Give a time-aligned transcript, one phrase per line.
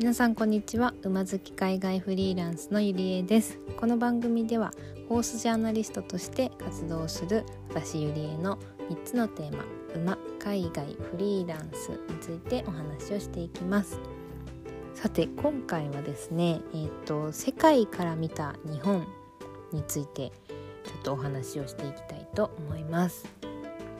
[0.00, 0.94] 皆さんこんにちは。
[1.02, 3.58] 馬好き海外フリーランスのゆりえです。
[3.76, 4.72] この番組では
[5.10, 8.56] ホースジャーナリストとして活動する私ゆりえの
[8.88, 14.00] 3つのテーマ馬海外フリーランスについてお話をしていきます。
[14.94, 19.06] さて今回はですねえっ、ー、と世界から見た日本
[19.70, 20.32] について
[20.82, 23.26] ちょっとお話をしていきたいと思います。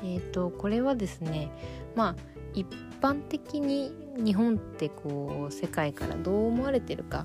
[0.03, 1.50] えっ、ー、とこれはですね
[1.94, 2.67] まあ一
[3.03, 7.25] 般的に日本ってこう世界からどう思われてるか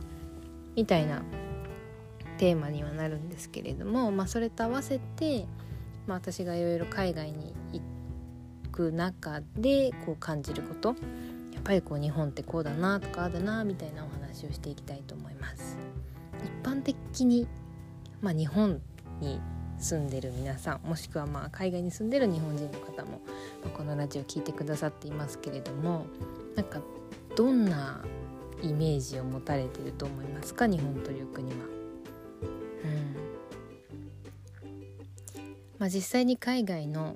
[0.76, 1.24] みたいな
[2.38, 5.46] テーマにはなるんですけれども、まあ、それと合わせて、
[6.08, 7.82] まあ、私がいろいろ海外に行
[8.72, 10.90] く中でこう感じること
[11.54, 15.78] やっぱりこう日本ってこうだなとかあだなみたいなお話をしていきたいと思います。
[16.44, 17.48] 一般的に、
[18.22, 18.82] まあ、日本
[19.22, 19.40] に
[19.80, 23.22] 住んでる皆さんもしくはまあ海外に住んでる日本人の方も、
[23.64, 26.06] まあ、このラジオ聞いてくださっていますけれども
[26.56, 26.80] なんか
[27.36, 28.04] どんな
[28.62, 30.68] イメージを持たれてると思いますか？
[30.68, 31.58] 日本という国は。
[31.66, 33.16] うん。
[35.78, 37.16] まあ、実際に海外の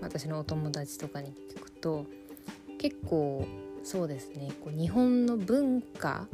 [0.00, 2.06] 私のお友達とかに聞くと
[2.78, 3.46] 結構
[3.82, 4.52] そうですね。
[4.62, 6.26] こう日本の文化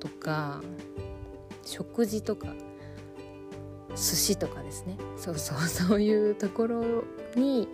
[0.00, 0.62] とか
[1.64, 2.54] 食事とか
[3.94, 4.96] 寿司とかですね。
[5.16, 7.04] そうそう そういうところ
[7.36, 7.68] に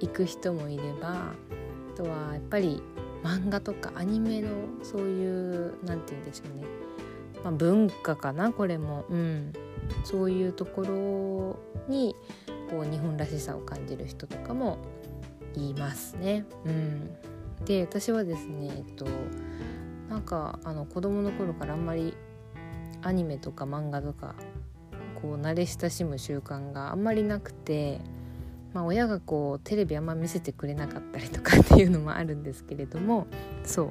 [0.00, 2.82] 行く人もいればあとはやっぱり
[3.28, 4.48] 漫画とかアニメの
[4.82, 6.64] そういう何て言うんでしょうね、
[7.44, 9.52] まあ、文化かなこれも、うん、
[10.04, 12.16] そういうところに
[12.70, 14.78] こう日本らしさを感じる人とかも
[15.54, 16.46] いますね。
[16.64, 17.10] うん、
[17.64, 19.06] で私はですねえっと
[20.08, 22.14] なんかあの子供の頃からあんまり
[23.02, 24.34] アニメとか漫画とか
[25.20, 28.00] こう慣れ親しむ習慣があんまりなくて、
[28.78, 33.26] まあ、親がこうテレビあんま見せてくれなかったりとかっていうのもあるんですけれども
[33.64, 33.90] そう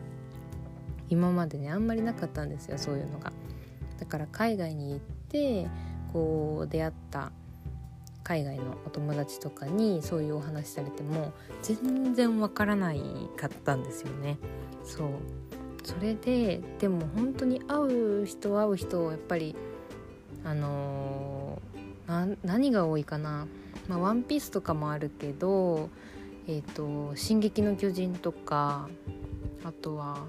[1.09, 3.33] 今までねあんまりなかったんですよそういうのが。
[3.99, 5.67] だから海外に行って
[6.13, 7.33] こう出会った
[8.23, 13.01] 海外のお友達とかにそういうお話されても全然わからない
[13.35, 14.37] かったんですよね。
[14.85, 15.09] そう
[15.83, 17.77] それででも本当に会
[18.21, 19.53] う人会う人をやっぱり
[20.45, 21.76] あのー、
[22.07, 23.47] 何が多いかな
[23.87, 25.89] 「まあ、ワンピースとかもあるけど
[26.47, 28.89] 「えーと、進撃の巨人」とか
[29.63, 30.25] あとは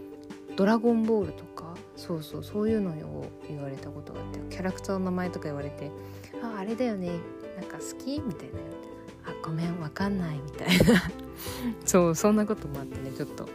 [0.56, 1.50] 「ドラゴンボール」とか。
[1.96, 5.90] そうそうそういうのを言われたことがあってキャラクターの名前とか言われて
[6.42, 7.10] 「ああれだよね。
[7.56, 8.58] なんか好き?」みたいな
[9.30, 11.02] 「あごめんわかんない」みたいな。
[11.84, 13.46] そうそんなこともあってねちょっと。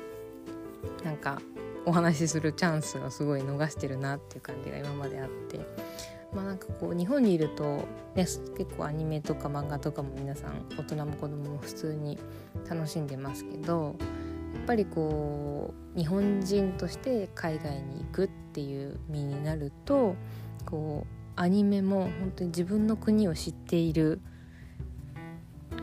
[1.04, 1.42] なんか
[1.86, 5.55] お話しするチャンスがすごい逃してるなっていう感じが今まであって。
[6.80, 7.64] こう日本にいると、
[8.16, 8.26] ね、
[8.58, 12.18] 結構アニメとか漫画とかも皆さん大人も子供も普通に
[12.70, 13.96] 楽しんでますけど
[14.54, 20.16] やっぱりこう日本人として海外に行くっていう身になると
[20.66, 24.22] こうアニメも本当に自分の国を知っている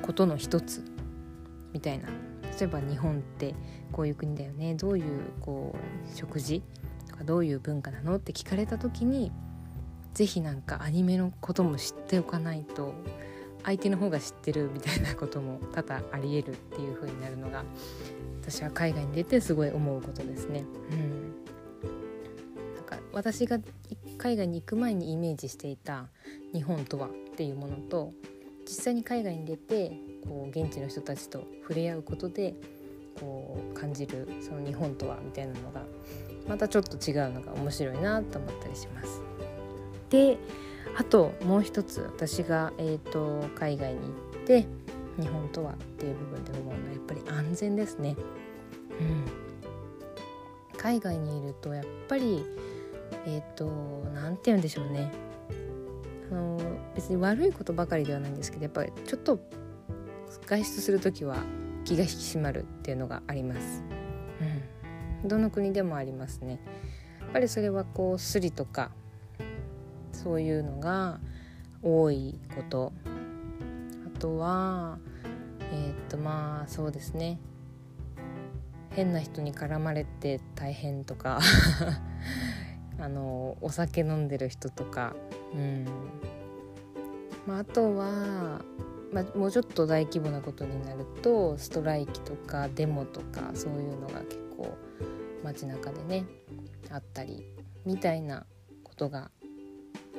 [0.03, 0.83] ことの一つ
[1.73, 2.09] みたいな。
[2.59, 3.55] 例えば日本って
[3.93, 4.75] こういう国だよね。
[4.75, 6.63] どういうこう食事
[7.09, 9.33] とかどういう文化なのって聞かれた時に
[10.15, 12.95] 是非なんかアニメのことも知っておかないと
[13.65, 17.65] 相手の方が知ってるみたいなことも多々ありえるっていう風になるのが
[18.43, 20.65] 私は海外に出てすごい思うことですね。
[20.91, 23.59] うん、なんか私が
[24.19, 26.09] 海外に行く前にイメージしていた
[26.53, 28.13] 日本とはっていうものと
[28.67, 29.93] 実際に海外に出て
[30.27, 32.55] こう現地の人たちと触れ合うことで
[33.19, 35.83] こう感じるその日本とはみたいなのが
[36.49, 39.32] またちょっと違うのが面白いなと思ったりします。
[40.13, 40.37] で
[40.95, 44.07] あともう一つ私が、えーと、海外に行
[44.43, 44.67] って
[45.19, 48.15] 日本とはっていう部分で思うのはやっぱり安全ですね。
[49.01, 52.45] うん、海外にいるとやっぱり
[53.25, 53.67] えっ、ー、と
[54.15, 55.11] 何て言うんでしょうね
[56.31, 56.61] あの
[56.95, 59.41] 別に悪いことばかりではないんですけどやっぱりちょっと
[60.47, 61.39] 外出する時は
[61.87, 63.83] 気が引き締まるっていうのがあります。
[65.23, 66.61] うん、どの国でもありますね。
[67.21, 68.91] やっぱりそれはこうスリとか
[70.23, 71.21] そういうのが
[71.83, 72.93] 多いこと。
[74.15, 74.99] あとは
[75.73, 77.39] えー、っとまあそうですね。
[78.91, 81.41] 変な人に絡まれて大変とか。
[82.99, 85.17] あのお酒飲んでる人とか、
[85.55, 85.87] うん。
[87.47, 88.63] まあ、あとは
[89.13, 94.77] まあ、もうちょっと大規模なことになるとストライキとかデモとかそういうのが結構
[95.45, 96.25] 街中でね
[96.91, 97.45] あったり
[97.85, 98.47] みたいな
[98.83, 99.31] ことが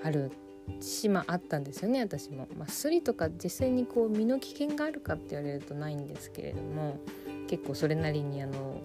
[0.04, 0.32] ある
[0.80, 2.48] しまあったんですよね私も。
[2.58, 7.00] まあ、スリとか実際にこう身の危険があるかって言われるとないんですけれども
[7.48, 8.82] 結構それなりにあの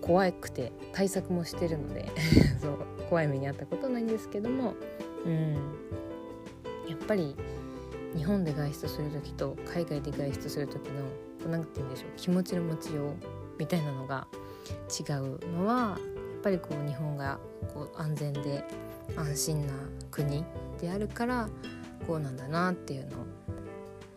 [0.00, 2.06] 怖くて対策もしてるので
[2.60, 2.78] そう
[3.08, 4.74] 怖い目に遭ったことないんですけども、
[5.24, 5.54] うん、
[6.88, 7.34] やっぱり
[8.14, 13.12] 日本で外出する時と海外で外出する時の何て言うんでしょう気持ちの持ちよう
[13.58, 14.26] みたいなのが
[14.88, 15.98] 違うのは
[16.44, 17.38] ぱりこう日本が
[17.72, 18.62] こう安全で
[19.16, 19.72] 安心な
[20.10, 20.44] 国
[20.78, 21.48] であるから
[22.06, 23.24] こうなんだなっていうのを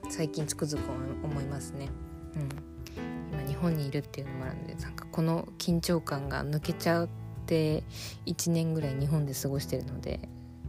[0.10, 0.82] 最近つくづく
[1.24, 1.88] 思いますね。
[2.36, 7.10] うん、今日本にいるっていうのもあるのでなんかこの緊張感が抜けちゃっ
[7.46, 7.84] て
[8.26, 10.20] 1年ぐらい日本で過ごしてるので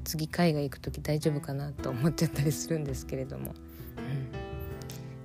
[0.04, 3.52] 次海外行く時大丈夫かなと思っちゃったりするんですけれども、
[3.96, 4.30] うん、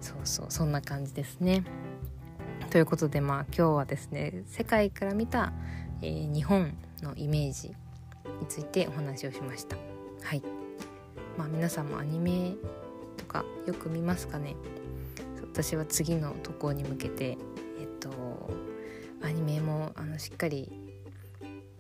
[0.02, 1.64] そうそうそんな感じですね。
[2.72, 5.54] ということでまあ今日はですね世界から見た、
[6.04, 7.76] えー、日本のイメージに
[8.50, 9.78] ついてお話をしました。
[10.22, 10.44] はい。
[11.38, 12.54] まあ、皆さんもアニメ
[13.18, 14.56] とかよく見ますかね？
[15.54, 17.38] 私は次の渡航に向けて
[17.80, 18.10] えっと
[19.22, 20.72] アニメもあのしっかり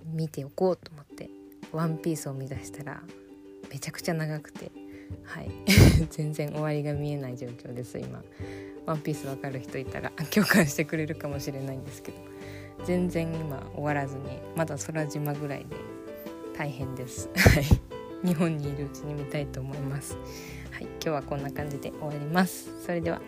[0.05, 1.29] 見ておこうと思って
[1.73, 3.01] 「ワンピースを見出したら
[3.71, 4.71] めちゃくちゃ長くて
[5.23, 5.51] はい。
[6.09, 8.23] 全然終わりが見えない状況です今。
[8.85, 12.32] ワンピースわかる人いたら共感してくれるかもしれないんですけど。
[12.85, 15.75] 全然今終わらずにまだ空島ぐらいで
[16.57, 17.29] 大変です。
[17.35, 17.63] はい。
[18.27, 20.15] 日本にいるうちに見たいと思います。
[20.71, 20.83] はい。
[20.83, 22.69] 今日はこんな感じで終わります。
[22.85, 23.21] それでは。